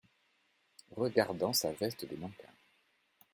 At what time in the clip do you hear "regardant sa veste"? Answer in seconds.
0.99-2.09